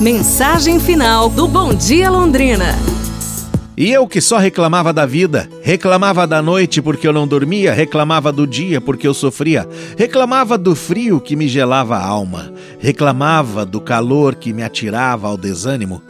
[0.00, 2.74] Mensagem final do Bom Dia Londrina.
[3.76, 8.32] E eu que só reclamava da vida, reclamava da noite porque eu não dormia, reclamava
[8.32, 13.80] do dia porque eu sofria, reclamava do frio que me gelava a alma, reclamava do
[13.80, 16.02] calor que me atirava ao desânimo.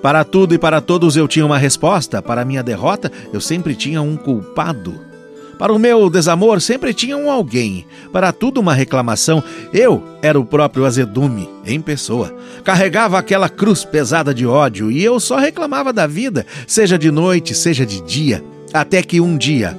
[0.00, 4.00] Para tudo e para todos eu tinha uma resposta, para minha derrota eu sempre tinha
[4.00, 5.13] um culpado.
[5.58, 7.86] Para o meu desamor sempre tinha um alguém.
[8.12, 9.42] Para tudo uma reclamação.
[9.72, 12.34] Eu era o próprio azedume, em pessoa.
[12.62, 17.54] Carregava aquela cruz pesada de ódio e eu só reclamava da vida, seja de noite,
[17.54, 18.42] seja de dia.
[18.72, 19.78] Até que um dia,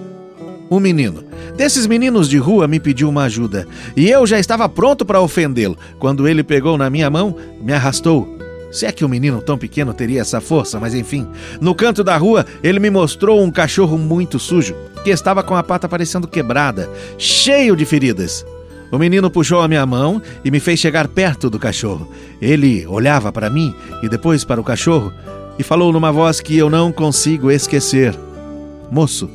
[0.70, 1.24] um menino,
[1.58, 3.68] desses meninos de rua, me pediu uma ajuda.
[3.96, 8.36] E eu já estava pronto para ofendê-lo, quando ele pegou na minha mão, me arrastou
[8.72, 11.28] se é que um menino tão pequeno teria essa força, mas enfim.
[11.62, 15.64] No canto da rua, ele me mostrou um cachorro muito sujo, que estava com a
[15.64, 18.46] pata parecendo quebrada, cheio de feridas.
[18.92, 22.10] O menino puxou a minha mão e me fez chegar perto do cachorro.
[22.42, 25.12] Ele olhava para mim e depois para o cachorro
[25.58, 28.16] e falou numa voz que eu não consigo esquecer:
[28.92, 29.30] Moço,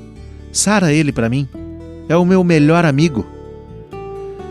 [0.53, 1.48] sara ele para mim.
[2.08, 3.27] É o meu melhor amigo.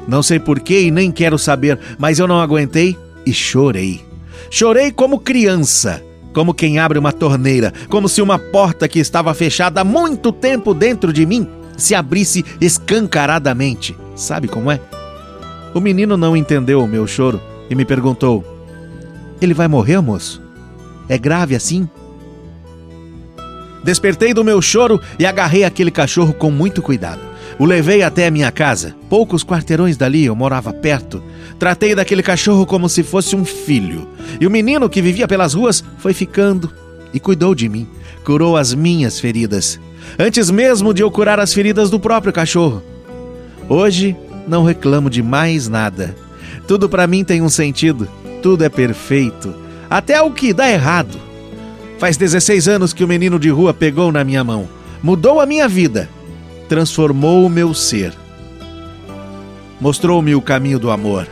[0.07, 4.08] Não sei porquê e nem quero saber, mas eu não aguentei e chorei.
[4.49, 9.81] Chorei como criança, como quem abre uma torneira, como se uma porta que estava fechada
[9.81, 13.95] há muito tempo dentro de mim se abrisse escancaradamente.
[14.15, 14.79] Sabe como é?
[15.73, 18.43] O menino não entendeu o meu choro e me perguntou:
[19.41, 20.41] Ele vai morrer, moço?
[21.07, 21.89] É grave assim?
[23.83, 27.21] Despertei do meu choro e agarrei aquele cachorro com muito cuidado.
[27.57, 28.95] O levei até a minha casa.
[29.09, 31.21] Poucos quarteirões dali, eu morava perto.
[31.57, 34.07] Tratei daquele cachorro como se fosse um filho.
[34.39, 36.71] E o menino que vivia pelas ruas foi ficando
[37.13, 37.87] e cuidou de mim.
[38.23, 39.79] Curou as minhas feridas.
[40.17, 42.81] Antes mesmo de eu curar as feridas do próprio cachorro.
[43.67, 44.15] Hoje
[44.47, 46.15] não reclamo de mais nada.
[46.67, 48.07] Tudo para mim tem um sentido.
[48.41, 49.53] Tudo é perfeito.
[49.89, 51.19] Até o que dá errado.
[51.99, 54.67] Faz 16 anos que o menino de rua pegou na minha mão.
[55.03, 56.09] Mudou a minha vida
[56.69, 58.13] transformou o meu ser.
[59.81, 61.27] Mostrou-me o caminho do amor.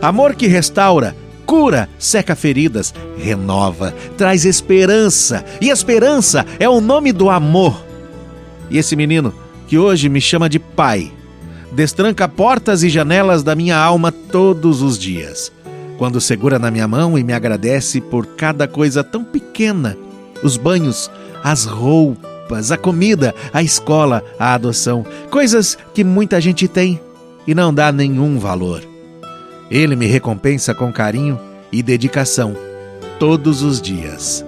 [0.00, 5.44] Amor que restaura, cura, seca feridas, renova, traz esperança.
[5.60, 7.82] E esperança é o nome do amor.
[8.70, 9.32] E esse menino,
[9.66, 11.10] que hoje me chama de pai,
[11.72, 15.50] destranca portas e janelas da minha alma todos os dias.
[15.96, 19.96] Quando segura na minha mão e me agradece por cada coisa tão pequena:
[20.42, 21.10] os banhos,
[21.42, 22.32] as roupas
[22.70, 27.00] a comida, a escola, a adoção, coisas que muita gente tem
[27.46, 28.82] e não dá nenhum valor.
[29.70, 32.54] Ele me recompensa com carinho e dedicação
[33.18, 34.44] todos os dias.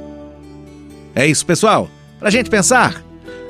[1.15, 1.89] É isso, pessoal.
[2.19, 3.03] Pra gente pensar.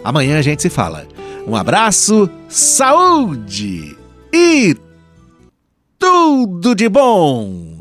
[0.05, 1.07] Amanhã a gente se fala.
[1.47, 3.97] Um abraço, saúde
[4.33, 4.77] e
[5.99, 7.75] tudo de bom!